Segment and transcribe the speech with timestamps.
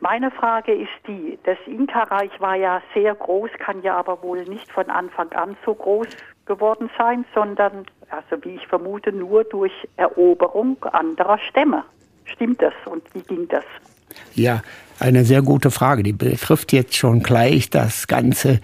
[0.00, 4.70] Meine Frage ist die, das Inka-Reich war ja sehr groß, kann ja aber wohl nicht
[4.72, 6.08] von Anfang an so groß
[6.46, 11.84] geworden sein, sondern, also wie ich vermute, nur durch Eroberung anderer Stämme.
[12.24, 13.64] Stimmt das und wie ging das?
[14.34, 14.62] Ja,
[14.98, 16.02] eine sehr gute Frage.
[16.02, 18.60] Die betrifft jetzt schon gleich das ganze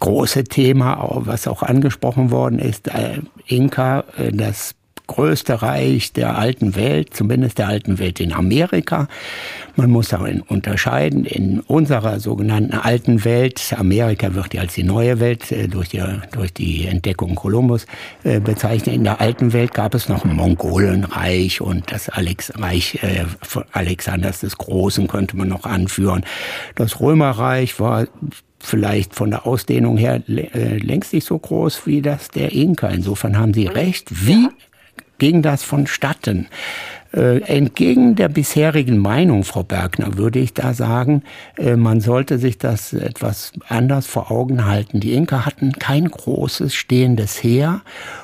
[0.00, 2.88] große Thema, was auch angesprochen worden ist.
[2.88, 4.74] Äh, Inka, äh, das
[5.08, 9.08] größte Reich der alten Welt, zumindest der alten Welt in Amerika.
[9.74, 11.24] Man muss darin unterscheiden.
[11.24, 16.02] In unserer sogenannten alten Welt, Amerika wird ja als die neue Welt äh, durch die,
[16.30, 17.86] durch die Entdeckung Kolumbus
[18.22, 18.94] äh, bezeichnet.
[18.94, 23.24] In der alten Welt gab es noch ein Mongolenreich und das Alex Reich äh,
[23.72, 26.24] Alexanders des Großen könnte man noch anführen.
[26.76, 28.06] Das Römerreich war
[28.60, 32.88] vielleicht von der Ausdehnung her längst nicht so groß wie das der Inka.
[32.88, 34.26] Insofern haben Sie recht.
[34.26, 34.48] Wie
[35.18, 36.48] ging das vonstatten?
[37.10, 41.22] Äh, entgegen der bisherigen Meinung, Frau Bergner, würde ich da sagen,
[41.56, 45.00] äh, man sollte sich das etwas anders vor Augen halten.
[45.00, 47.80] Die Inka hatten kein großes stehendes Heer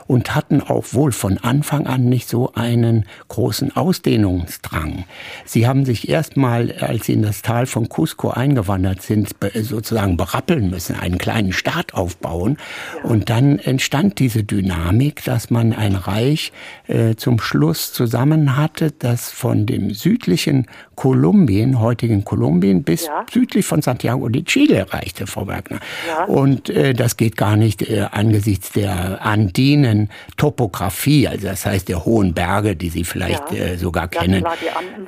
[0.07, 5.05] und hatten auch wohl von Anfang an nicht so einen großen Ausdehnungsdrang.
[5.45, 10.71] Sie haben sich erstmal, als sie in das Tal von Cusco eingewandert sind, sozusagen berappeln
[10.71, 12.59] müssen, einen kleinen Staat aufbauen.
[13.03, 16.53] Und dann entstand diese Dynamik, dass man ein Reich
[16.87, 23.25] äh, zum Schluss zusammen hatte, das von dem südlichen Kolumbien, heutigen Kolumbien, bis ja.
[23.33, 25.81] südlich von Santiago de Chile reichte, Frau Wagner.
[26.07, 26.25] Ja.
[26.25, 32.05] Und äh, das geht gar nicht äh, angesichts der andinen Topografie, also das heißt der
[32.05, 33.65] hohen Berge, die Sie vielleicht ja.
[33.65, 34.45] äh, sogar kennen.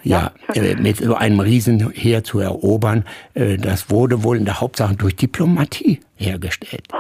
[0.03, 4.95] Ja, äh, mit so einem Riesenheer zu erobern, äh, das wurde wohl in der Hauptsache
[4.97, 6.89] durch Diplomatie hergestellt.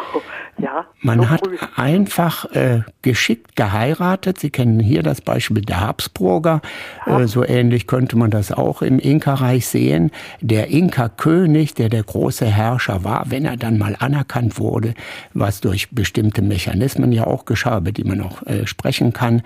[0.58, 1.58] Ja, Man so hat früh.
[1.76, 4.38] einfach äh, geschickt geheiratet.
[4.38, 6.62] Sie kennen hier das Beispiel der Habsburger.
[7.06, 7.20] Ja.
[7.20, 10.12] Äh, so ähnlich könnte man das auch im Inka-Reich sehen.
[10.40, 14.94] Der Inka-König, der der große Herrscher war, wenn er dann mal anerkannt wurde,
[15.34, 19.42] was durch bestimmte Mechanismen ja auch geschah, über die man auch äh, sprechen kann,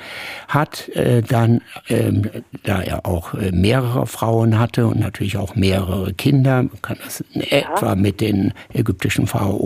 [0.47, 2.31] hat äh, dann, ähm,
[2.63, 7.25] da er auch äh, mehrere Frauen hatte und natürlich auch mehrere Kinder, man kann das
[7.33, 7.43] ja.
[7.51, 9.60] etwa mit den ägyptischen Pharaonen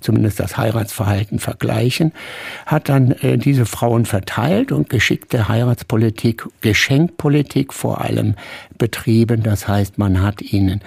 [0.00, 2.12] zumindest das Heiratsverhalten vergleichen,
[2.66, 8.34] hat dann äh, diese Frauen verteilt und geschickte Heiratspolitik, Geschenkpolitik vor allem
[8.78, 9.42] betrieben.
[9.42, 10.80] Das heißt, man hat ihnen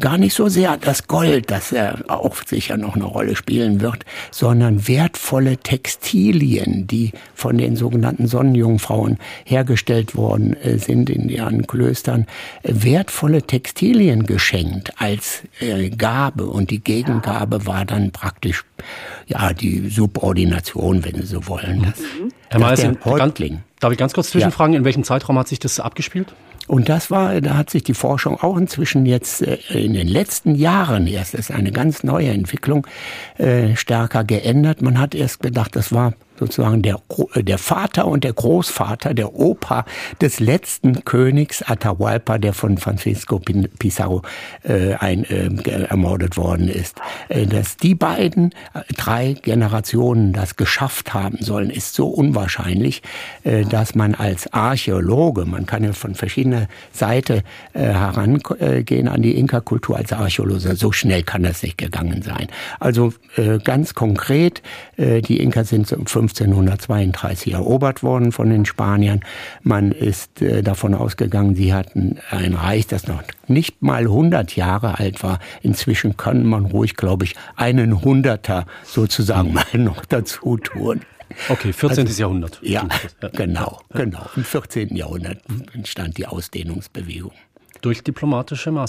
[0.00, 4.04] gar nicht so sehr das Gold, das er auch sicher noch eine Rolle spielen wird,
[4.30, 12.26] sondern wertvolle Textilien, die von den sogenannten Sonnenjungfrauen hergestellt worden äh, sind in ihren Klöstern,
[12.62, 18.64] wertvolle Textilien geschenkt als äh, Gabe und die Gegengabe war dann praktisch
[19.26, 21.82] ja die Subordination, wenn Sie so wollen.
[21.82, 22.32] Das, mhm.
[22.48, 22.76] Herr Meier,
[23.80, 24.78] darf ich ganz kurz zwischenfragen, ja.
[24.78, 26.34] in welchem Zeitraum hat sich das abgespielt?
[26.68, 30.54] Und das war, da hat sich die Forschung auch inzwischen jetzt äh, in den letzten
[30.54, 32.86] Jahren erst, ist eine ganz neue Entwicklung,
[33.38, 34.82] äh, stärker geändert.
[34.82, 37.00] Man hat erst gedacht, das war sozusagen der,
[37.34, 39.84] äh, der Vater und der Großvater, der Opa
[40.20, 43.40] des letzten Königs Atahualpa, der von Francisco
[43.78, 44.22] Pizarro
[44.62, 46.96] äh, ein, äh, ermordet worden ist.
[47.28, 53.02] Äh, dass die beiden äh, drei Generationen das geschafft haben sollen, ist so unwahrscheinlich,
[53.44, 59.36] äh, dass man als Archäologe, man kann ja von verschiedener Seite äh, herangehen an die
[59.38, 62.48] Inka-Kultur als Archäologe, so schnell kann das nicht gegangen sein.
[62.80, 64.62] Also äh, ganz konkret,
[64.96, 69.20] äh, die Inkas sind um 1532 erobert worden von den Spaniern.
[69.62, 74.98] Man ist äh, davon ausgegangen, sie hatten ein Reich, das noch nicht mal 100 Jahre
[74.98, 75.38] alt war.
[75.62, 81.00] Inzwischen kann man ruhig, glaube ich, einen Hunderter sozusagen mal noch dazu tun.
[81.48, 82.06] Okay, 14.
[82.06, 82.58] Also, Jahrhundert.
[82.62, 82.88] Ja,
[83.32, 84.26] genau, genau.
[84.36, 84.96] Im 14.
[84.96, 85.38] Jahrhundert
[85.74, 87.32] entstand die Ausdehnungsbewegung.
[87.80, 88.86] Durch diplomatische Maßnahmen.